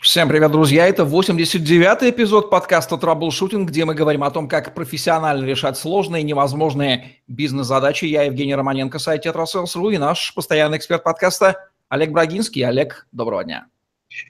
[0.00, 0.88] Всем привет, друзья!
[0.88, 6.24] Это 89-й эпизод подкаста «Траблшутинг», где мы говорим о том, как профессионально решать сложные и
[6.24, 8.06] невозможные бизнес-задачи.
[8.06, 12.62] Я Евгений Романенко, сайт «Тетрасселс.ру» и наш постоянный эксперт подкаста Олег Брагинский.
[12.62, 13.66] Олег, доброго дня!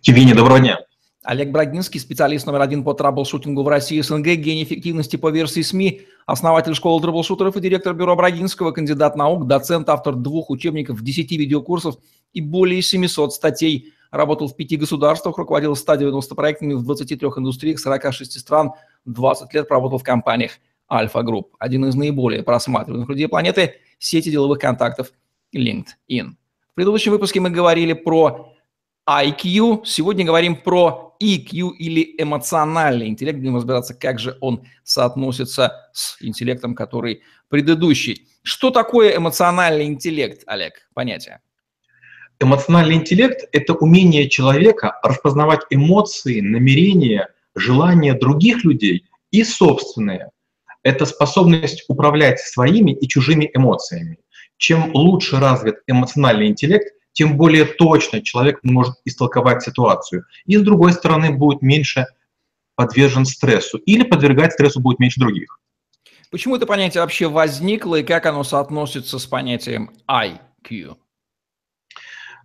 [0.03, 0.81] Евгений, доброго дня!
[1.23, 5.61] Олег Брагинский, специалист номер один по траблшутингу в России и СНГ, гений эффективности по версии
[5.61, 11.31] СМИ, основатель школы траблшутеров и директор бюро Брагинского, кандидат наук, доцент, автор двух учебников, 10
[11.33, 11.97] видеокурсов
[12.33, 18.41] и более 700 статей– работал в пяти государствах, руководил 190 проектами в 23 индустриях 46
[18.41, 18.73] стран,
[19.05, 20.53] 20 лет проработал в компаниях
[20.91, 25.13] Альфа Групп, один из наиболее просматриваемых людей планеты, сети деловых контактов
[25.55, 26.33] LinkedIn.
[26.73, 28.50] В предыдущем выпуске мы говорили про
[29.11, 36.17] IQ, сегодня говорим про EQ или эмоциональный интеллект, будем разбираться, как же он соотносится с
[36.23, 38.29] интеллектом, который предыдущий.
[38.43, 41.41] Что такое эмоциональный интеллект, Олег, понятие?
[42.39, 50.31] Эмоциональный интеллект– это умение человека распознавать эмоции, намерения, желания других людей и собственные.
[50.85, 54.19] Это способность управлять своими и чужими эмоциями.
[54.57, 60.25] Чем лучше развит эмоциональный интеллект, тем более точно человек может истолковать ситуацию.
[60.47, 62.07] И с другой стороны, будет меньше
[62.77, 65.61] подвержен стрессу или подвергать стрессу будет меньше других.
[66.31, 70.97] Почему это понятие вообще возникло и как оно соотносится с понятием IQ?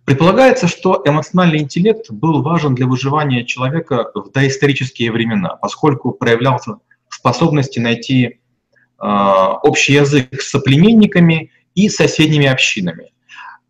[0.04, 7.14] Предполагается, что эмоциональный интеллект был важен для выживания человека в доисторические времена, поскольку проявлялся в
[7.14, 13.12] способности найти э, общий язык с соплеменниками и соседними общинами.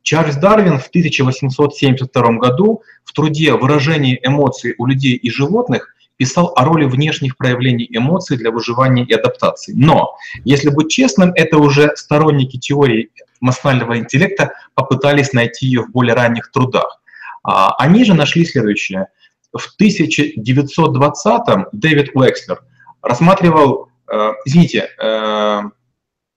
[0.06, 6.64] Чарльз Дарвин в 1872 году в труде «Выражение эмоций у людей и животных» писал о
[6.64, 9.72] роли внешних проявлений эмоций для выживания и адаптации.
[9.74, 16.14] Но, если быть честным, это уже сторонники теории эмоционального интеллекта попытались найти ее в более
[16.14, 17.02] ранних трудах.
[17.42, 19.08] А, они же нашли следующее.
[19.52, 22.62] В 1920-м Дэвид Уэкслер
[23.02, 25.62] рассматривал, э, извините, э,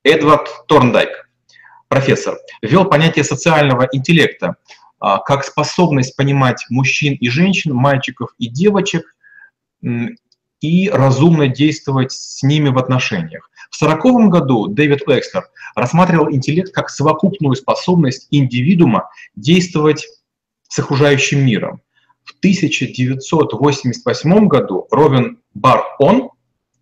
[0.03, 1.28] Эдвард Торндайк,
[1.89, 4.55] профессор, ввел понятие социального интеллекта
[4.99, 9.15] а, как способность понимать мужчин и женщин, мальчиков и девочек
[10.61, 13.49] и разумно действовать с ними в отношениях.
[13.71, 20.07] В 1940 году Дэвид Векслер рассматривал интеллект как совокупную способность индивидуума действовать
[20.67, 21.81] с окружающим миром.
[22.23, 26.29] В 1988 году Робин Бар-Он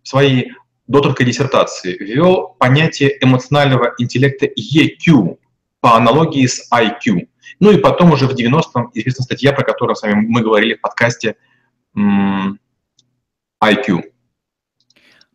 [0.02, 0.52] в своей
[0.88, 5.38] докторской диссертации ввел понятие эмоционального интеллекта EQ
[5.80, 7.28] по аналогии с IQ.
[7.60, 10.80] Ну и потом уже в 90-м известна статья, про которую с вами мы говорили в
[10.80, 11.36] подкасте
[11.96, 14.02] IQ.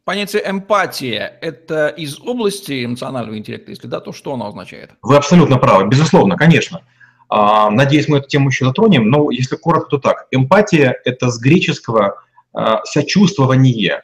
[0.05, 3.71] Понятие эмпатия– это из области эмоционального интеллекта?
[3.71, 4.91] Если да, то что оно означает?
[5.01, 6.81] Вы абсолютно правы, безусловно, конечно.
[7.29, 10.27] А, надеюсь, мы эту тему еще затронем, но если коротко, то так.
[10.31, 12.21] Эмпатия– это с греческого
[12.51, 14.03] а, сочувствование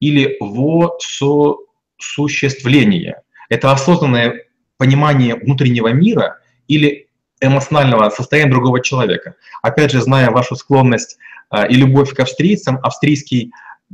[0.00, 3.22] или восуществление.
[3.48, 4.44] Это осознанное
[4.76, 6.38] понимание внутреннего мира
[6.68, 7.08] или
[7.40, 9.34] эмоционального состояния другого человека.
[9.62, 11.18] Опять же, зная вашу склонность
[11.48, 13.52] а, и любовь к австрийцам, австрийский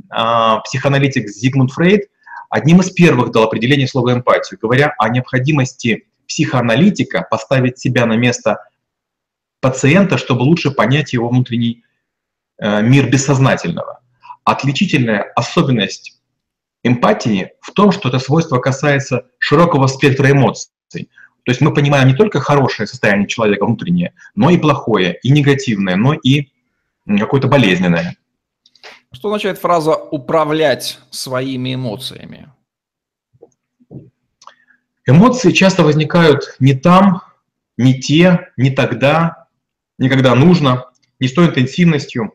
[0.09, 2.09] а, психоаналитик Зигмунд Фрейд
[2.49, 8.59] одним из первых дал определение слова эмпатию, говоря о необходимости психоаналитика поставить себя на место
[9.61, 11.83] пациента, чтобы лучше понять его внутренний
[12.59, 13.96] э, мир бессознательного.
[14.47, 16.21] Отличительная особенность
[16.81, 20.69] эмпатии в том, что это свойство касается широкого спектра эмоций.
[20.89, 25.97] То есть мы понимаем не только хорошее состояние человека внутреннее, но и плохое, и негативное,
[25.97, 26.47] но и
[27.05, 28.15] какое-то болезненное.
[29.11, 32.49] Что означает фраза «управлять своими эмоциями»?
[35.05, 37.21] Эмоции часто возникают не там,
[37.75, 39.47] не те, не тогда,
[39.97, 40.85] не когда нужно,
[41.19, 42.33] не с той интенсивностью.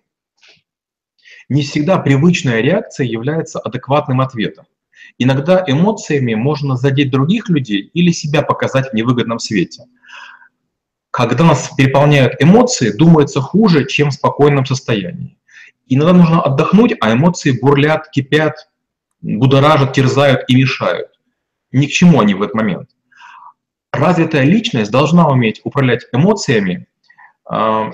[1.49, 4.67] Не всегда привычная реакция является адекватным ответом.
[5.19, 9.85] Иногда эмоциями можно задеть других людей или себя показать в невыгодном свете.
[11.11, 15.37] Когда нас переполняют эмоции, думается хуже, чем в спокойном состоянии.
[15.87, 18.71] Иногда нужно отдохнуть, а эмоции бурлят, кипят,
[19.21, 21.09] будоражат, терзают и мешают.
[21.71, 22.89] Ни к чему они в этот момент.
[23.93, 26.87] Развитая личность должна уметь управлять эмоциями,
[27.51, 27.91] э,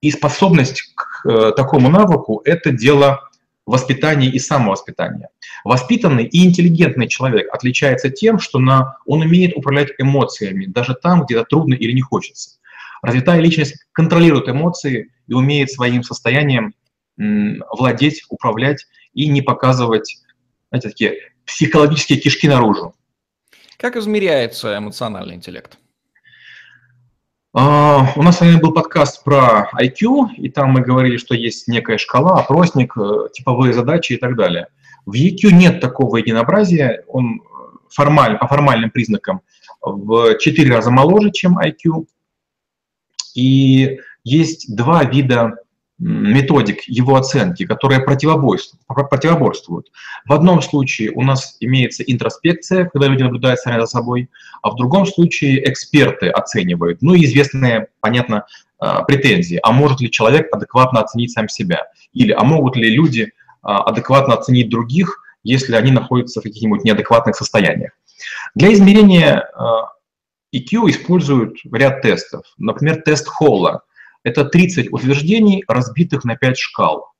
[0.00, 3.28] и способность к э, такому навыку– это дело
[3.66, 5.28] воспитания и самовоспитания.
[5.64, 11.36] Воспитанный и интеллигентный человек отличается тем, что на, он умеет управлять эмоциями, даже там, где
[11.36, 12.58] это трудно или не хочется.
[13.02, 16.74] Развитая личность контролирует эмоции и умеет своим состоянием
[17.16, 20.22] владеть, управлять и не показывать,
[20.70, 21.14] знаете, такие
[21.44, 22.94] психологические кишки наружу.
[23.76, 25.78] Как измеряется эмоциональный интеллект?
[27.58, 31.98] Uh, у нас с был подкаст про IQ, и там мы говорили, что есть некая
[31.98, 34.68] шкала, опросник, э, типовые задачи и так далее.
[35.06, 37.42] В EQ нет такого единообразия, он
[37.90, 39.40] формаль, по формальным признакам
[39.80, 42.06] в 4 раза моложе, чем IQ.
[43.34, 45.56] И есть два вида
[45.98, 49.90] методик его оценки, которые противоборствуют.
[50.26, 54.30] В одном случае у нас имеется интроспекция, когда люди наблюдают сами за собой,
[54.62, 58.46] а в другом случае эксперты оценивают, ну и известные, понятно,
[58.78, 59.58] а, претензии.
[59.62, 61.88] А может ли человек адекватно оценить сам себя?
[62.12, 67.34] Или а могут ли люди а, адекватно оценить других, если они находятся в каких-нибудь неадекватных
[67.34, 67.90] состояниях?
[68.54, 69.50] Для измерения
[70.54, 72.44] EQ а, используют ряд тестов.
[72.56, 73.82] Например, тест Холла–
[74.22, 77.12] это 30 утверждений, разбитых на 5 шкал.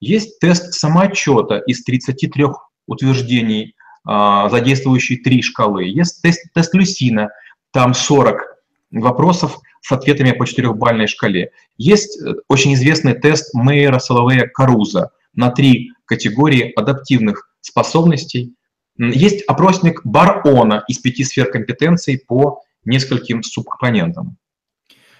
[0.00, 2.46] Есть тест самоотчета из 33
[2.86, 3.74] утверждений,
[4.04, 5.84] а, задействующий 3 шкалы.
[5.84, 7.30] Есть тест, тест Люсина,
[7.72, 8.42] там 40
[8.90, 11.50] вопросов с ответами по 4-бальной шкале.
[11.76, 18.54] Есть э, очень известный тест Мейера Соловея Каруза на три категории адаптивных способностей.
[18.96, 24.36] Есть опросник Барона из пяти сфер компетенций по нескольким субкомпонентам.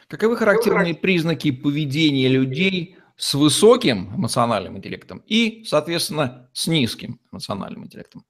[0.08, 8.24] Каковы характерные признаки поведения людей с высоким эмоциональным интеллектом и, соответственно, с низким эмоциональным интеллектом?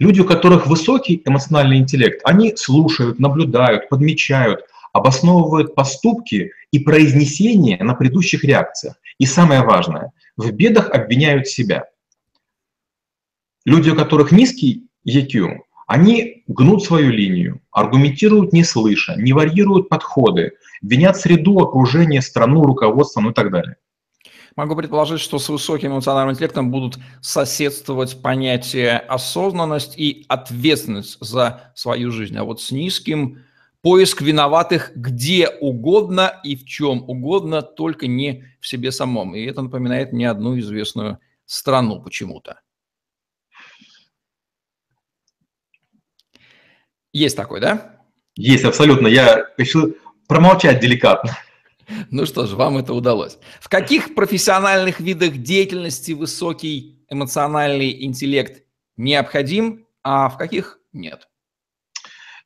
[0.00, 4.62] Люди, у которых высокий эмоциональный интеллект, они слушают, наблюдают, подмечают,
[4.92, 8.96] обосновывают поступки и произнесения на предыдущих реакциях.
[9.18, 11.84] И самое важное, в бедах обвиняют себя.
[13.64, 20.52] Люди, у которых низкий EQ, они гнут свою линию, аргументируют не слыша, не варьируют подходы,
[20.82, 23.76] винят среду, окружение, страну, руководство, ну и так далее.
[24.54, 32.10] Могу предположить, что с высоким эмоциональным интеллектом будут соседствовать понятия осознанность и ответственность за свою
[32.10, 33.38] жизнь, а вот с низким
[33.80, 39.34] поиск виноватых где угодно и в чем угодно, только не в себе самом.
[39.34, 42.60] И это напоминает мне одну известную страну почему-то.
[47.12, 47.98] Есть такой, да?
[48.36, 49.08] Есть, абсолютно.
[49.08, 49.94] Я решил
[50.26, 51.36] промолчать деликатно.
[52.10, 53.38] Ну что ж, вам это удалось.
[53.60, 58.62] В каких профессиональных видах деятельности высокий эмоциональный интеллект
[58.98, 61.28] необходим, а в каких нет?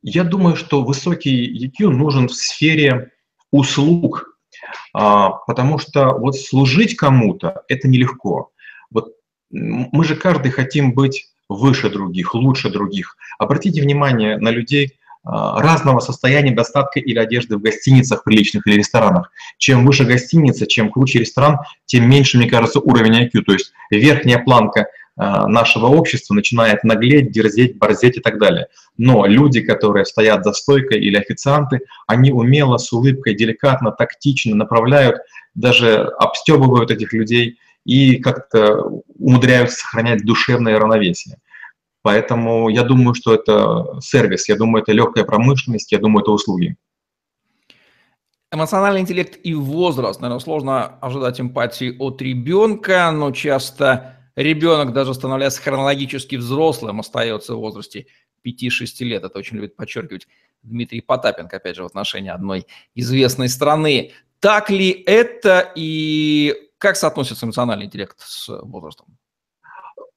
[0.01, 3.11] Я думаю, что высокий EQ нужен в сфере
[3.51, 4.39] услуг,
[4.93, 8.53] а, потому что вот служить кому-то– это нелегко.
[8.91, 9.15] Вот
[9.51, 13.17] мы же каждый хотим быть выше других, лучше других.
[13.39, 19.31] Обратите внимание на людей а, разного состояния достатка или одежды в гостиницах приличных или ресторанах.
[19.57, 23.43] Чем выше гостиница, чем круче ресторан, тем меньше, мне кажется, уровень IQ.
[23.43, 28.67] То есть верхняя планка а, нашего общества начинает наглеть, дерзеть, борзеть и так далее.
[28.97, 35.19] Но люди, которые стоят за стойкой или официанты, они умело, с улыбкой, деликатно, тактично направляют,
[35.55, 41.39] даже обстебывают этих людей и как-то умудряются сохранять душевное равновесие.
[42.03, 46.77] Поэтому я думаю, что это сервис, я думаю, это легкая промышленность, я думаю, это услуги.
[48.51, 50.21] Эмоциональный интеллект и возраст.
[50.21, 57.61] Наверное, сложно ожидать эмпатии от ребенка, но часто ребенок, даже становляясь хронологически взрослым, остается в
[57.61, 58.07] возрасте
[58.45, 59.25] 5-6 лет.
[59.25, 60.27] Это очень любит подчеркивать
[60.63, 64.13] Дмитрий Потапенко, опять же, в отношении одной известной страны.
[64.41, 69.07] Так ли это и как соотносится эмоциональный интеллект с возрастом?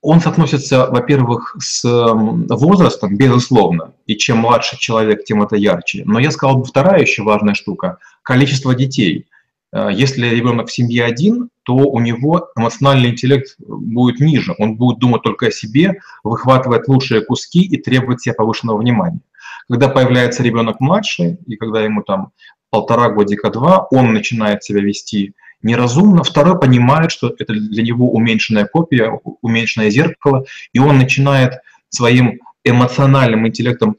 [0.01, 6.03] Он соотносится, во-первых, с возрастом, безусловно, и чем младше человек, тем это ярче.
[6.05, 9.27] Но я сказал бы вторая еще важная штука– количество детей.
[9.71, 14.55] Э, если ребенок в семье один, то у него эмоциональный интеллект будет ниже.
[14.57, 19.21] Он будет думать только о себе, выхватывать лучшие куски и требовать себе повышенного внимания.
[19.69, 22.31] Когда появляется ребенок младший, и когда ему там
[22.71, 26.23] полтора годика, два, он начинает себя вести неразумно.
[26.23, 31.59] Второй понимает, что это для него уменьшенная копия, уменьшенное зеркало, и он начинает
[31.89, 33.97] своим эмоциональным интеллектом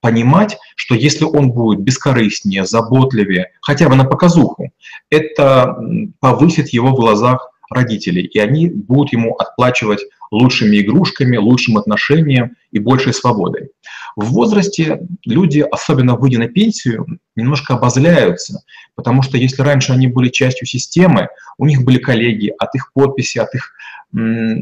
[0.00, 4.72] понимать, что если он будет бескорыстнее, заботливее, хотя бы на показуху,
[5.10, 5.78] это
[6.20, 10.00] повысит его в глазах родителей, и они будут ему отплачивать
[10.30, 13.70] лучшими игрушками, лучшим отношением и большей свободой.
[14.16, 18.62] В возрасте люди, особенно выйдя на пенсию, немножко обозляются,
[18.94, 23.38] потому что если раньше они были частью системы, у них были коллеги, от их подписи,
[23.38, 23.72] от их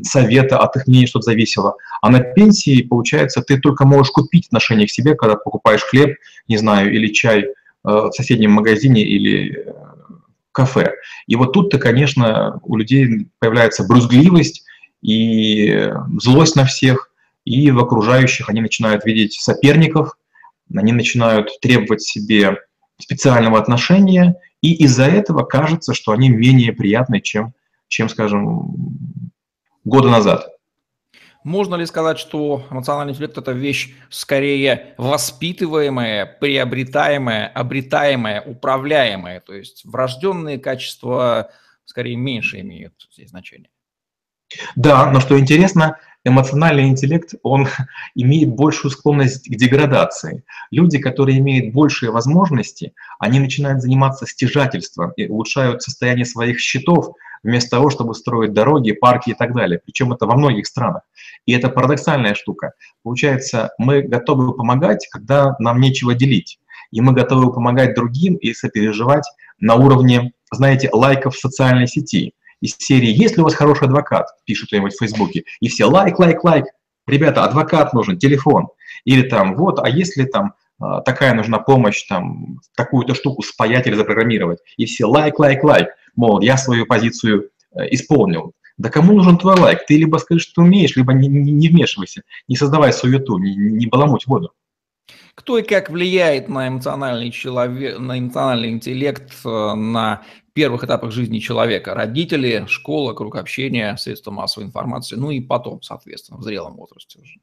[0.02, 1.76] совета, от их мнения что-то зависело.
[2.02, 6.16] А на пенсии, получается, ты только можешь купить отношение к себе, когда покупаешь хлеб,
[6.48, 7.48] не знаю, или чай э,
[7.84, 9.72] в соседнем магазине или э,
[10.58, 10.94] кафе.
[11.28, 14.64] И вот тут-то, конечно, у людей появляется брюзгливость
[15.02, 15.88] и
[16.20, 17.12] злость на всех,
[17.44, 20.18] и в окружающих они начинают видеть соперников,
[20.74, 22.56] они начинают требовать себе
[23.00, 27.54] специального отношения, и из-за этого кажется, что они менее приятны, чем,
[27.86, 28.74] чем скажем,
[29.84, 30.48] года назад.
[31.48, 39.40] Можно ли сказать, что эмоциональный интеллект– это вещь скорее воспитываемая, приобретаемая, обретаемая, управляемая?
[39.40, 41.50] То есть врожденные качества
[41.86, 43.70] скорее меньше имеют здесь значение.
[44.76, 47.66] Да, но что интересно, эмоциональный интеллект, он
[48.14, 50.44] имеет большую склонность к деградации.
[50.70, 57.14] Люди, которые имеют большие возможности, они начинают заниматься стяжательством и улучшают состояние своих счетов,
[57.48, 59.80] вместо того, чтобы строить дороги, парки и так далее.
[59.84, 61.02] Причем это во многих странах.
[61.46, 62.72] И это парадоксальная штука.
[63.02, 66.58] Получается, мы готовы помогать, когда нам нечего делить.
[66.90, 69.24] И мы готовы помогать другим и сопереживать
[69.58, 74.26] на уровне, знаете, лайков в социальной сети из серии «Есть ли у вас хороший адвокат?»
[74.44, 76.66] пишет кто-нибудь в Фейсбуке, и все «Лайк, лайк, лайк!»
[77.06, 78.68] Ребята, адвокат нужен, телефон.
[79.04, 83.94] Или там, вот, а если там а, такая нужна помощь, там, такую-то штуку спаять или
[83.94, 84.60] запрограммировать.
[84.76, 85.88] И все лайк, лайк, лайк.
[86.18, 88.52] Мол, я свою позицию э, исполнил.
[88.76, 89.86] Да кому нужен твой лайк?
[89.86, 92.22] Ты либо скажешь, что умеешь, либо не, не, не вмешивайся.
[92.48, 94.50] Не создавай суету, не, не баламуть воду.
[95.36, 100.22] Кто и как влияет на эмоциональный, человек, на эмоциональный интеллект э, на
[100.54, 101.94] первых этапах жизни человека.
[101.94, 107.34] Родители, школа, круг общения, средства массовой информации, ну и потом, соответственно, в зрелом возрасте уже.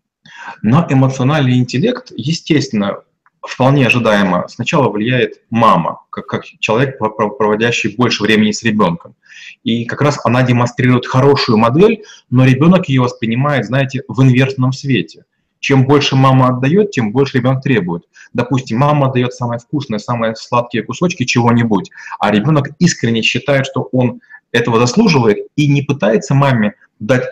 [0.61, 3.03] На эмоциональный интеллект, естественно,
[3.47, 9.15] вполне ожидаемо, сначала влияет мама, как, как человек, проводящий больше времени с ребенком.
[9.63, 15.25] И как раз она демонстрирует хорошую модель, но ребенок ее воспринимает, знаете, в инверсном свете–
[15.65, 18.03] чем больше мама отдает, тем больше ребенок требует.
[18.33, 24.21] Допустим, мама дает самое вкусное, самые сладкие кусочки чего-нибудь, а ребенок искренне считает, что он
[24.51, 27.23] этого заслуживает и не пытается маме дать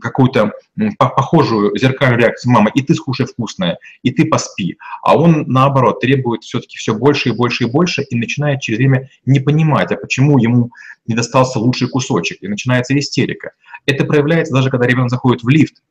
[0.00, 0.52] какую-то
[0.98, 4.76] похожую зеркальную реакцию мама, и ты скушай вкусное, и ты поспи.
[5.02, 9.10] А он, наоборот, требует все-таки все больше и больше и больше, и начинает через время
[9.24, 10.70] не понимать, а почему ему
[11.06, 13.52] не достался лучший кусочек, и начинается истерика.
[13.86, 15.82] Это проявляется даже, когда ребенок заходит в лифт,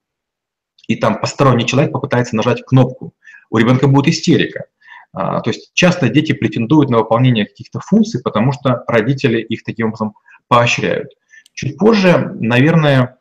[0.88, 3.14] и там посторонний человек попытается нажать кнопку,
[3.50, 4.66] у ребенка будет истерика.
[5.14, 9.88] А, то есть часто дети претендуют на выполнение каких-то функций, потому что родители их таким
[9.88, 10.14] образом
[10.48, 11.10] поощряют.
[11.54, 13.18] Чуть позже, наверное,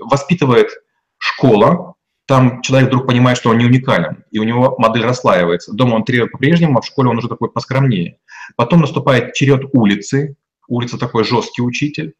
[0.00, 0.68] воспитывает
[1.18, 1.94] школа,
[2.26, 5.74] там человек вдруг понимает, что он не уникален, и у него модель расслаивается.
[5.74, 8.18] Дома он требует по-прежнему, а в школе он уже такой поскромнее.
[8.56, 10.36] Потом наступает черед улицы,
[10.68, 12.14] улица такой жесткий учитель,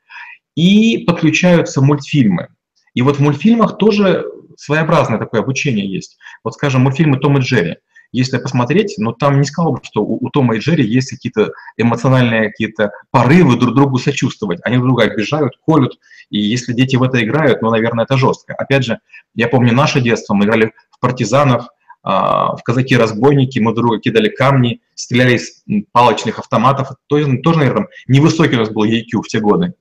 [0.54, 2.48] и подключаются мультфильмы.
[2.92, 4.26] И вот в мультфильмах тоже
[4.56, 6.16] своеобразное такое обучение есть.
[6.44, 7.76] Вот, скажем, мультфильмы «Том и Джерри».
[8.14, 11.10] Если посмотреть, но ну, там не сказал бы, что у, у Тома и Джерри есть
[11.10, 14.60] какие-то эмоциональные какие-то порывы друг другу сочувствовать.
[14.62, 15.98] Они друг друга обижают, колют,
[16.30, 18.54] и если дети в это играют, ну, наверное, это жестко.
[18.54, 19.00] Опять же,
[19.34, 21.66] я помню наше детство, мы играли в партизанов,
[22.04, 26.90] а, в казаки-разбойники, мы друг друга кидали камни, стреляли из палочных автоматов.
[27.08, 29.74] Тоже, тоже наверное, невысокий у нас был EQ в те годы.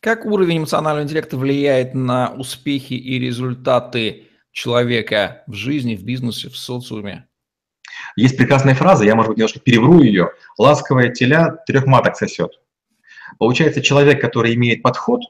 [0.00, 6.56] Как уровень эмоционального интеллекта влияет на успехи и результаты человека в жизни, в бизнесе, в
[6.56, 7.26] социуме?
[8.16, 10.30] Есть прекрасная фраза, я, может быть, немножко перевру ее.
[10.56, 12.52] «Ласковая теля трех маток сосет».
[13.38, 15.20] Получается, человек, который имеет подход,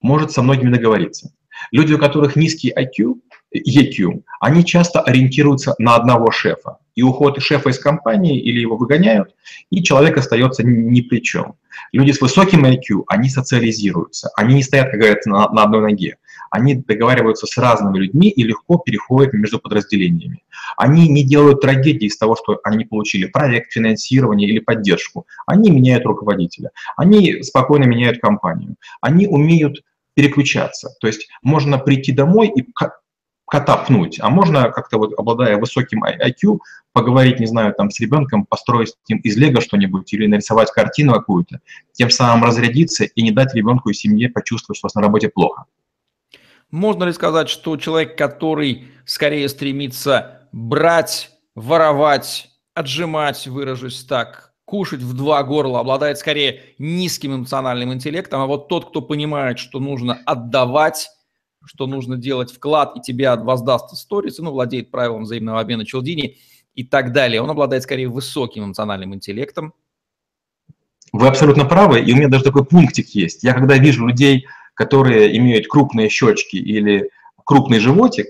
[0.00, 1.32] может со многими договориться.
[1.70, 3.20] Люди, у которых низкий IQ,
[3.54, 6.78] EQ, они часто ориентируются на одного шефа.
[6.94, 9.34] И уход шефа из компании или его выгоняют,
[9.70, 11.56] и человек остается ни при чем.
[11.92, 16.18] Люди с высоким IQ, они социализируются, они не стоят, как говорится, на, на одной ноге.
[16.54, 20.44] Они договариваются с разными людьми и легко переходят между подразделениями.
[20.76, 25.26] Они не делают трагедии из того, что они получили проект, финансирование или поддержку.
[25.48, 26.70] Они меняют руководителя.
[26.96, 28.76] Они спокойно меняют компанию.
[29.00, 29.82] Они умеют
[30.14, 30.90] переключаться.
[31.00, 32.64] То есть можно прийти домой и
[33.46, 36.60] кота пнуть, а можно как-то вот, обладая высоким IQ,
[36.92, 41.14] поговорить, не знаю, там с ребенком, построить с ним из лего что-нибудь или нарисовать картину
[41.14, 41.58] какую-то,
[41.90, 45.28] тем самым разрядиться и не дать ребенку и семье почувствовать, что у вас на работе
[45.28, 45.64] плохо.
[46.74, 55.16] Можно ли сказать, что человек, который скорее стремится брать, воровать, отжимать, выражусь так, кушать в
[55.16, 61.10] два горла, обладает скорее низким эмоциональным интеллектом, а вот тот, кто понимает, что нужно отдавать,
[61.64, 66.38] что нужно делать вклад, и тебя воздаст сторис, ну, владеет правилом взаимного обмена Челдини
[66.74, 67.40] и так далее.
[67.40, 69.74] Он обладает скорее высоким эмоциональным интеллектом.
[71.12, 73.44] Вы абсолютно правы, и у меня даже такой пунктик есть.
[73.44, 77.10] Я когда вижу людей, которые имеют крупные щечки или
[77.44, 78.26] крупный животик,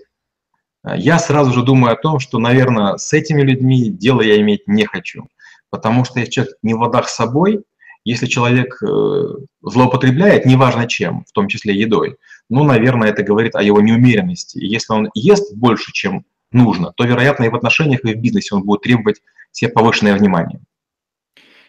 [0.84, 4.84] я сразу же думаю о том, что, наверное, с этими людьми дело я иметь не
[4.84, 5.26] хочу.
[5.70, 7.64] Потому что если человек не в ладах с собой,
[8.04, 9.22] если человек э,
[9.62, 12.16] злоупотребляет, неважно чем, в том числе едой,
[12.50, 14.58] ну, наверное, это говорит о его неумеренности.
[14.58, 18.54] И если он ест больше, чем нужно, то, вероятно, и в отношениях, и в бизнесе
[18.54, 19.22] он будет требовать
[19.52, 20.60] себе повышенное внимание.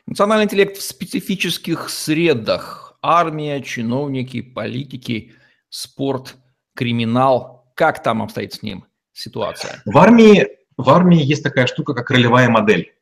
[0.05, 2.85] Национальный интеллект в специфических средах.
[3.08, 5.34] Армия, чиновники, политики,
[5.70, 6.36] спорт,
[6.76, 7.72] криминал.
[7.76, 9.82] Как там обстоит с ним ситуация?
[9.86, 10.48] В армии,
[10.78, 12.94] в армии есть такая штука, как ролевая модель.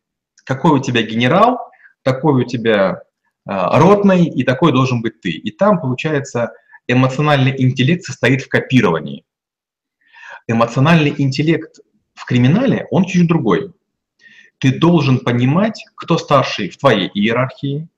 [0.46, 1.60] Какой у тебя генерал,
[2.02, 3.04] такой у тебя
[3.50, 5.30] э, ротный, и такой должен быть ты.
[5.30, 6.52] И там, получается,
[6.88, 9.26] эмоциональный интеллект состоит в копировании.
[10.48, 11.80] Эмоциональный интеллект
[12.14, 13.74] в криминале, он чуть другой
[14.64, 17.90] ты должен понимать, кто старший в твоей иерархии,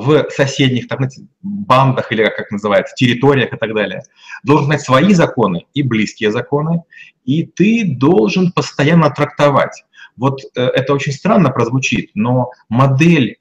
[0.00, 4.02] в соседних так, знаете, бандах или как называется, территориях и так далее.
[4.44, 6.82] Должен знать свои законы и близкие законы,
[7.24, 9.84] и ты должен постоянно трактовать.
[10.16, 13.38] Вот э, это очень странно прозвучит, но модель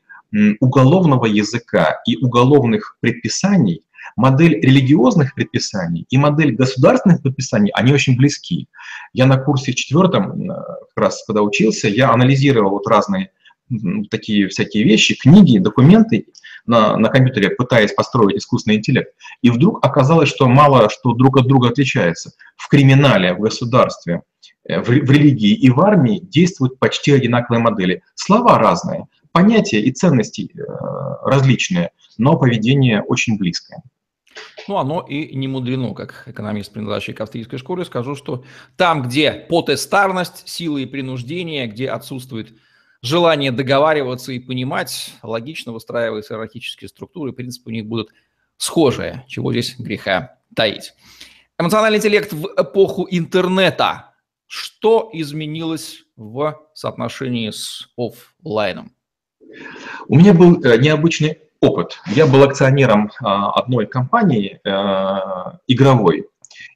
[0.60, 3.84] уголовного языка и уголовных предписаний
[4.18, 8.68] модель религиозных предписаний и модель государственных предписаний, они очень близки.
[9.14, 13.32] Я на курсе четвертом, э, как раз когда учился, я анализировал вот разные
[14.10, 16.28] такие всякие вещи, книги, документы
[16.68, 19.14] на, на компьютере, пытаясь построить искусственный интеллект.
[19.42, 22.34] И вдруг оказалось, что мало что друг от друга отличается.
[22.58, 24.22] В криминале, в государстве,
[24.68, 28.04] э, в, в религии и в армии действуют почти одинаковые модели.
[28.16, 30.62] Слова разные, понятия и ценности э,
[31.24, 33.82] различные, но поведение очень близкое.
[34.68, 38.44] Ну, оно и не мудрено, как экономист, принадлежащий к австрийской школе, скажу, что
[38.76, 42.54] там, где потестарность, сила и принуждение, где отсутствует
[43.01, 48.10] желание договариваться и понимать, логично выстраиваются иерархические структуры, принципы у них будут
[48.58, 50.94] схожие, чего здесь греха таить.
[51.60, 54.13] Эмоциональный интеллект в эпоху интернета.
[54.46, 58.94] Что изменилось в соотношении с офлайном?
[60.08, 62.00] У меня был э, необычный опыт.
[62.08, 66.27] Я был акционером а, одной компании а, игровой,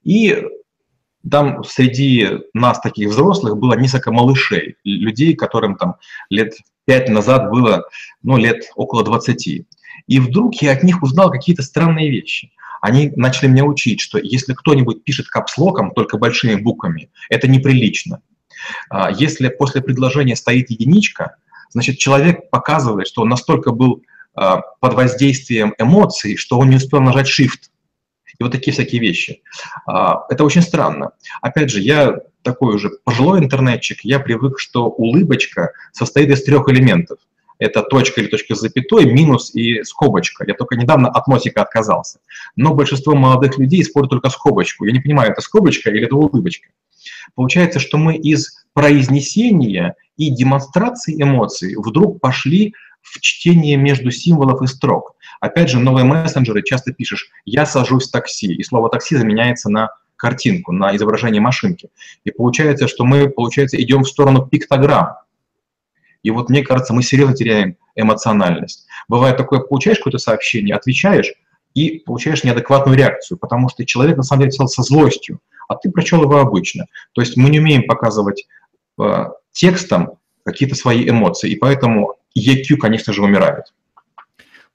[0.03, 0.43] и
[1.29, 5.95] там среди нас, таких взрослых, было несколько малышей, людей, которым там
[6.29, 6.53] лет
[6.85, 7.85] пять назад было,
[8.23, 9.65] ну, лет около 20.
[10.07, 12.51] И вдруг я от них узнал какие-то странные вещи.
[12.81, 18.21] Они начали меня учить, что если кто-нибудь пишет капслоком, только большими буквами, это неприлично.
[18.89, 21.35] А, если после предложения стоит единичка,
[21.69, 27.01] значит, человек показывает, что он настолько был а, под воздействием эмоций, что он не успел
[27.01, 27.69] нажать Shift.
[28.41, 29.43] И вот такие всякие вещи.
[29.85, 31.11] А, это очень странно.
[31.43, 37.19] Опять же, я такой уже пожилой интернетчик, я привык, что улыбочка состоит из трех элементов.
[37.59, 40.43] Это точка или точка с запятой, минус и скобочка.
[40.47, 42.17] Я только недавно от носика отказался.
[42.55, 44.85] Но большинство молодых людей используют только скобочку.
[44.85, 46.69] Я не понимаю, это скобочка или это улыбочка.
[47.35, 54.67] Получается, что мы из произнесения и демонстрации эмоций вдруг пошли в чтение между символов и
[54.67, 55.15] строк.
[55.39, 59.89] Опять же, новые мессенджеры часто пишешь «я сажусь в такси», и слово «такси» заменяется на
[60.15, 61.89] картинку, на изображение машинки.
[62.23, 65.15] И получается, что мы, получается, идем в сторону пиктограмм.
[66.21, 68.85] И вот мне кажется, мы серьезно теряем эмоциональность.
[69.07, 71.33] Бывает такое, получаешь какое-то сообщение, отвечаешь,
[71.73, 75.89] и получаешь неадекватную реакцию, потому что человек на самом деле писал со злостью, а ты
[75.89, 76.85] прочел его обычно.
[77.13, 78.45] То есть мы не умеем показывать
[78.99, 83.73] э, текстом какие-то свои эмоции, и поэтому EQ, конечно же, умирает.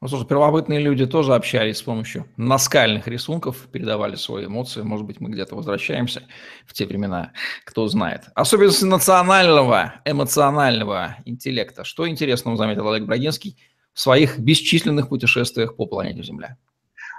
[0.02, 4.82] Ну, слушай, первобытные люди тоже общались с помощью наскальных рисунков, передавали свои эмоции.
[4.82, 6.22] Может быть, мы где-то возвращаемся
[6.66, 7.32] в те времена,
[7.64, 8.24] кто знает.
[8.34, 11.84] Особенности национального, эмоционального интеллекта.
[11.84, 13.56] Что интересного заметил Олег Брагинский
[13.94, 16.58] в своих бесчисленных путешествиях по планете Земля?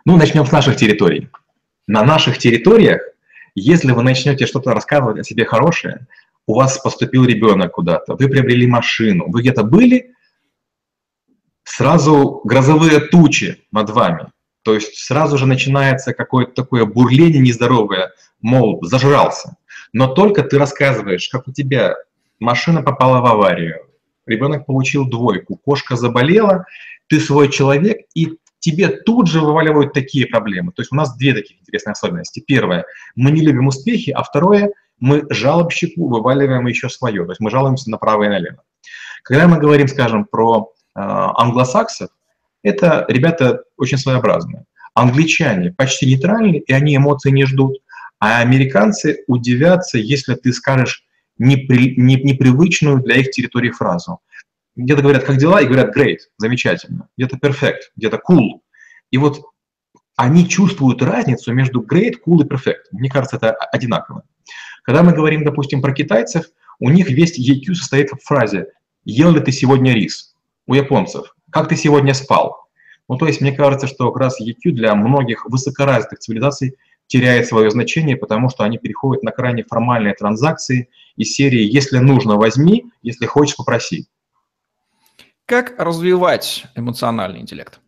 [0.05, 1.29] Ну, начнем с наших территорий.
[1.87, 3.01] На наших территориях,
[3.55, 6.05] если вы начнете что-то рассказывать о себе хорошее,
[6.45, 10.13] у вас поступил ребенок куда-то, вы приобрели машину, вы где-то были,
[11.67, 14.27] сразу грозовые тучи над вами.
[14.63, 19.57] То есть сразу же начинается какое-то такое бурление нездоровое, мол, зажрался.
[19.93, 21.95] Но только ты рассказываешь, как у тебя
[22.39, 23.85] машина попала в аварию,
[24.25, 26.65] ребенок получил двойку, кошка заболела,
[27.07, 30.71] ты свой человек, и тебе тут же вываливают такие проблемы.
[30.71, 32.43] То есть у нас две таких интересные особенности.
[32.45, 37.25] Первое, мы не любим успехи, а второе, мы жалобщику вываливаем еще свое.
[37.25, 38.63] То есть мы жалуемся направо и налево.
[39.23, 42.09] Когда мы говорим, скажем, про англосаксов,
[42.63, 44.65] это ребята очень своеобразные.
[44.93, 47.77] Англичане почти нейтральны, и они эмоций не ждут.
[48.19, 51.03] А американцы удивятся, если ты скажешь
[51.37, 54.19] непри, не, непривычную для их территории фразу.
[54.75, 57.09] Где-то говорят, как дела, и говорят, great, замечательно.
[57.15, 58.61] Где-то perfect, где-то cool.
[59.11, 59.43] И вот
[60.15, 62.85] они чувствуют разницу между great, cool и perfect.
[62.91, 64.23] Мне кажется, это одинаково.
[64.83, 66.45] Когда мы говорим, допустим, про китайцев,
[66.79, 68.67] у них весь EQ состоит в фразе
[69.05, 70.35] «Ел ли ты сегодня рис?»
[70.67, 71.35] У японцев.
[71.49, 72.67] Как ты сегодня спал?
[73.09, 76.75] Ну, то есть, мне кажется, что как раз EQ для многих высокоразвитых цивилизаций
[77.07, 82.35] теряет свое значение, потому что они переходят на крайне формальные транзакции из серии «если нужно,
[82.35, 84.07] возьми, если хочешь, попроси».
[85.45, 87.79] Как развивать эмоциональный интеллект?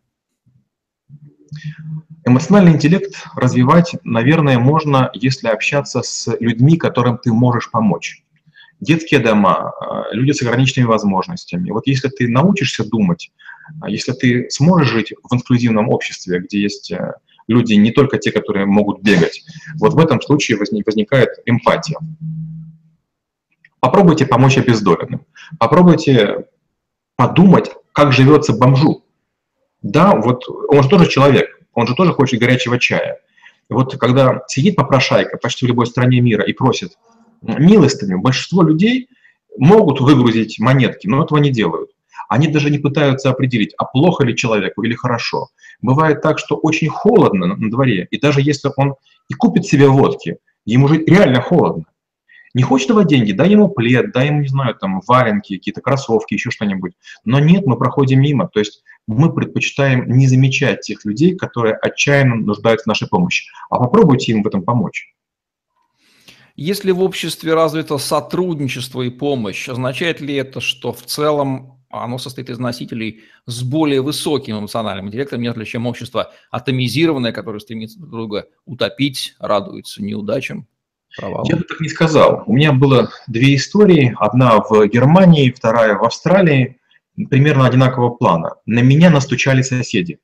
[2.26, 8.24] Эмоциональный интеллект развивать, наверное, можно, если общаться с людьми, которым ты можешь помочь.
[8.80, 11.72] Детские дома, э, люди с ограниченными возможностями.
[11.72, 13.32] Вот если ты научишься думать,
[13.82, 17.14] а если ты сможешь жить в инклюзивном обществе, где есть э,
[17.48, 19.44] люди не только те, которые могут бегать,
[19.80, 21.98] вот в этом случае возникает эмпатия.
[23.82, 25.26] Попробуйте помочь обездоленным.
[25.58, 26.46] Попробуйте
[27.16, 29.04] подумать, как живется бомжу.
[29.82, 33.20] Да, вот он же тоже человек, он же тоже хочет горячего чая.
[33.70, 36.98] Вот когда сидит попрошайка почти в любой стране мира и просит
[37.42, 39.10] милостыню, большинство людей
[39.58, 41.92] могут выгрузить монетки, но этого не делают.
[42.28, 45.50] Они даже не пытаются определить, а плохо ли человеку или хорошо.
[45.82, 48.96] Бывает так, что очень холодно на дворе, и даже если он
[49.30, 51.86] и купит себе водки, ему же реально холодно.
[52.56, 56.34] Не хочет давать деньги, дай ему плед, дай ему, не знаю, там, валенки, какие-то кроссовки,
[56.34, 56.94] еще что-нибудь.
[57.24, 58.48] Но нет, мы проходим мимо.
[58.48, 63.50] То есть мы предпочитаем не замечать тех людей, которые отчаянно нуждаются в нашей помощи.
[63.70, 65.14] А попробуйте им в этом помочь.
[66.62, 72.50] Если в обществе развито сотрудничество и помощь, означает ли это, что в целом оно состоит
[72.50, 78.48] из носителей с более высоким эмоциональным интеллектом, нежели чем общество атомизированное, которое стремится друг друга
[78.66, 80.68] утопить, радуется неудачам?
[81.18, 81.46] провал?
[81.48, 82.44] Я бы так не сказал.
[82.46, 84.14] У меня было две истории.
[84.20, 86.78] Одна в Германии, вторая в Австралии,
[87.30, 88.56] примерно одинакового плана.
[88.66, 90.20] На меня настучали соседи.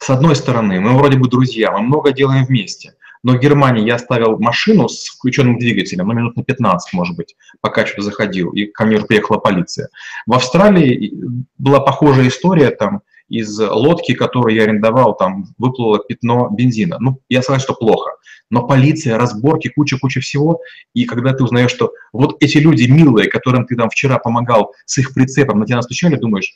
[0.00, 2.95] С одной стороны, мы вроде бы друзья, мы много делаем вместе.
[3.26, 7.34] Но в Германии я оставил машину с включенным двигателем, ну, минут на 15, может быть,
[7.60, 9.88] пока что заходил, и ко мне уже приехала полиция.
[10.28, 11.12] В Австралии
[11.58, 16.98] была похожая история, там из лодки, которую я арендовал, там выплыло пятно бензина.
[17.00, 18.12] Ну, я согласен, что плохо
[18.48, 20.60] но полиция, разборки, куча-куча всего.
[20.94, 24.98] И когда ты узнаешь, что вот эти люди милые, которым ты там вчера помогал с
[24.98, 26.54] их прицепом, на тебя настучали, думаешь,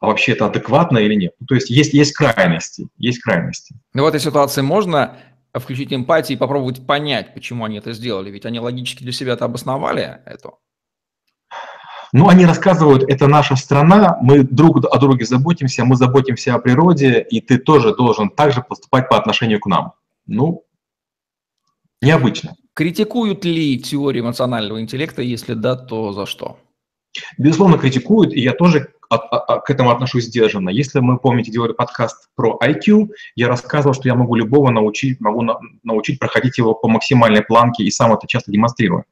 [0.00, 1.32] а вообще это адекватно или нет?
[1.40, 3.74] Ну, то есть есть, есть крайности, есть крайности.
[3.94, 5.16] Но в этой ситуации можно
[5.60, 9.44] включить эмпатию и попробовать понять, почему они это сделали, ведь они логически для себя это
[9.44, 10.52] обосновали, это.
[12.12, 17.20] Ну, они рассказывают, это наша страна, мы друг о друге заботимся, мы заботимся о природе,
[17.28, 19.94] и ты тоже должен также поступать по отношению к нам.
[20.26, 20.64] Ну,
[22.04, 22.54] Необычно.
[22.74, 25.22] Критикуют ли теорию эмоционального интеллекта?
[25.22, 26.58] Если да, то за что?
[27.38, 30.70] Безусловно, критикуют, и я тоже к этому отношусь сдержанно.
[30.70, 35.42] Если мы, помните, делали подкаст про IQ, я рассказывал, что я могу любого научить, могу
[35.42, 39.04] на, научить проходить его по максимальной планке и сам это часто демонстрирую.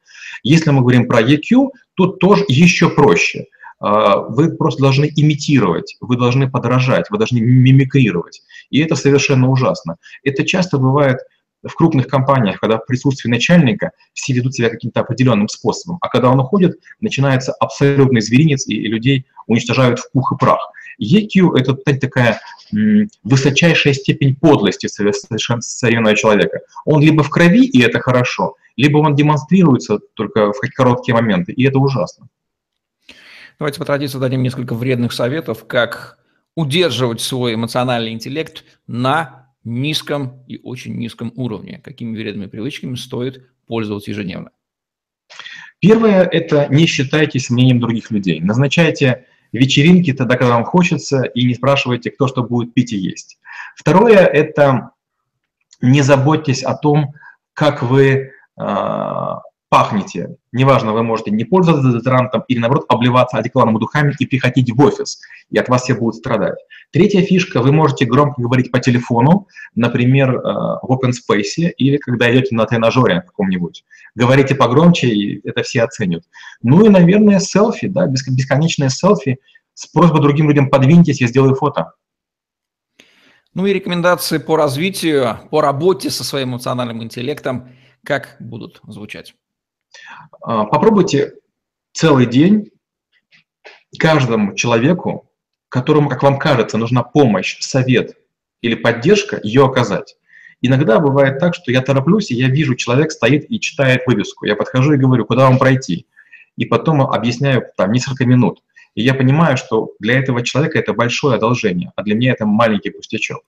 [0.42, 3.46] Если мы говорим про EQ, тут тоже еще проще.
[3.82, 8.42] А, вы просто должны имитировать, вы должны подражать, вы должны мимикрировать.
[8.70, 9.96] И это совершенно ужасно.
[10.22, 11.18] Это часто бывает
[11.62, 16.30] в крупных компаниях, когда в присутствии начальника все ведут себя каким-то определенным способом, а когда
[16.30, 20.72] он уходит, начинается абсолютный зверинец, и людей уничтожают в пух и прах.
[21.00, 22.40] EQ– это такая
[23.22, 26.60] высочайшая степень подлости современного человека.
[26.84, 31.64] Он либо в крови, и это хорошо, либо он демонстрируется только в короткие моменты, и
[31.64, 32.28] это ужасно.
[33.58, 36.18] Давайте по традиции дадим несколько вредных советов, как
[36.56, 41.80] удерживать свой эмоциональный интеллект на низком и очень низком уровне.
[41.82, 44.50] Какими вредными привычками стоит пользоваться ежедневно?
[45.78, 48.40] Первое– это не считайтесь мнением других людей.
[48.40, 53.38] Назначайте вечеринки тогда, когда вам хочется, и не спрашивайте, кто что будет пить и есть.
[53.76, 54.90] Второе– это
[55.80, 57.14] не заботьтесь о том,
[57.52, 60.36] как вы а, пахнете.
[60.52, 65.18] Неважно, вы можете не пользоваться дезодорантом или, наоборот, обливаться одеколоном духами и приходить в офис,
[65.48, 66.58] и от вас все будут страдать.
[66.90, 72.30] Третья фишка, вы можете громко говорить по телефону, например, э, в open space или когда
[72.30, 73.82] идете на тренажере каком-нибудь.
[74.14, 76.24] Говорите погромче, и это все оценят.
[76.62, 79.38] Ну и, наверное, селфи, да, бесконечное селфи
[79.72, 81.94] с просьбой другим людям подвиньтесь, я сделаю фото.
[83.54, 87.70] Ну и рекомендации по развитию, по работе со своим эмоциональным интеллектом,
[88.04, 89.34] как будут звучать?
[90.40, 91.34] А, попробуйте
[91.92, 92.70] целый день
[93.98, 95.30] каждому человеку,
[95.68, 98.16] которому, как вам кажется, нужна помощь, совет
[98.60, 100.16] или поддержка, ее оказать.
[100.60, 104.46] Иногда бывает так, что я тороплюсь, и я вижу, человек стоит и читает вывеску.
[104.46, 106.06] Я подхожу и говорю, куда вам пройти.
[106.56, 108.62] И потом объясняю там несколько минут.
[108.94, 112.90] И я понимаю, что для этого человека это большое одолжение, а для меня это маленький
[112.90, 113.42] пустячок.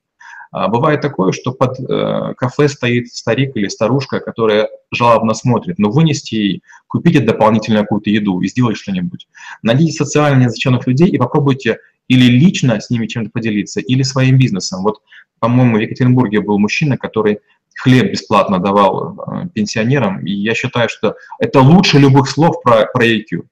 [0.57, 5.91] А бывает такое, что под э, кафе стоит старик или старушка, которая жалобно смотрит, но
[5.91, 9.27] вынести ей, купите дополнительную какую-то еду и сделать что-нибудь.
[9.63, 14.85] Найдите социально незащищенных людей и попробуйте или лично с ними чем-то поделиться, или своим бизнесом.
[14.85, 15.01] Вот,
[15.41, 17.41] по-моему, в Екатеринбурге был мужчина, который
[17.75, 23.05] хлеб бесплатно давал э, пенсионерам, и я считаю, что это лучше любых слов про, про
[23.05, 23.43] EQ.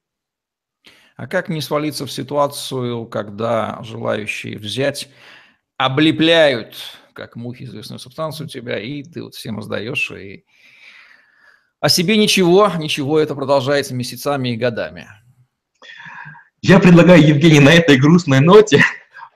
[1.17, 5.09] А как не свалиться в ситуацию, когда желающие взять
[5.85, 6.77] облепляют,
[7.13, 10.45] как мухи, известную субстанцию тебя, и ты вот всем раздаешь, и
[11.81, 15.09] о себе ничего, ничего, это продолжается месяцами и годами.
[16.61, 18.85] Я предлагаю, Евгений, на этой грустной ноте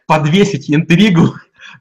[0.07, 1.35] подвесить интригу,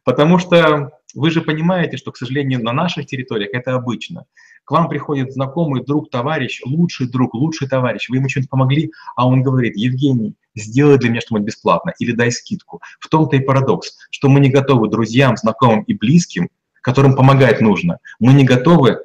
[0.04, 4.25] потому что вы же понимаете, что, к сожалению, на наших территориях это обычно.
[4.65, 9.28] К вам приходит знакомый друг, товарищ, лучший друг, лучший товарищ, вы ему что-нибудь помогли, а
[9.28, 12.82] он говорит, Евгений, сделай для меня что-нибудь бесплатно или дай скидку.
[12.99, 16.49] В том-то и парадокс, что мы не готовы друзьям, знакомым и близким,
[16.82, 18.99] которым помогать нужно, мы не готовы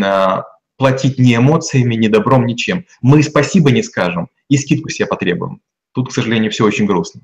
[0.00, 0.44] а,
[0.76, 2.86] платить ни эмоциями, ни добром, ничем.
[3.02, 5.60] Мы спасибо не скажем и скидку себе потребуем.
[5.92, 7.22] Тут, к сожалению, все очень грустно.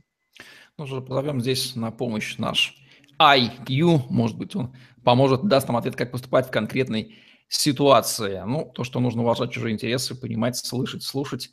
[0.77, 2.75] Ну же, позовем здесь на помощь наш
[3.20, 7.14] IQ, может быть, он поможет, даст нам ответ, как поступать в конкретной
[7.48, 8.42] ситуации.
[8.46, 11.50] Ну, то, что нужно уважать чужие интересы, понимать, слышать, слушать,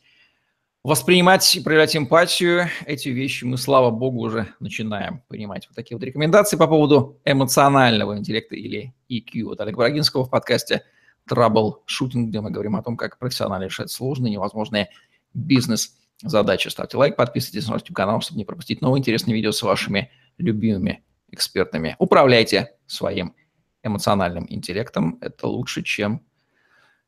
[0.83, 2.67] воспринимать и проявлять эмпатию.
[2.85, 5.67] Эти вещи мы, слава богу, уже начинаем понимать.
[5.67, 10.83] Вот такие вот рекомендации по поводу эмоционального интеллекта или EQ от Олега Брагинского в подкасте
[11.29, 14.89] Trouble Shooting, где мы говорим о том, как профессионально решать сложные, невозможные
[15.33, 16.67] бизнес-задачи.
[16.67, 21.03] Ставьте лайк, подписывайтесь на YouTube канал, чтобы не пропустить новые интересные видео с вашими любимыми
[21.29, 21.95] экспертами.
[21.97, 23.35] Управляйте своим
[23.83, 25.17] эмоциональным интеллектом.
[25.21, 26.21] Это лучше, чем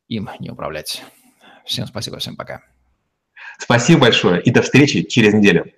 [0.08, 1.04] им не управлять.
[1.66, 2.62] Всем спасибо, всем пока.
[3.58, 5.72] Спасибо большое и до встречи через неделю.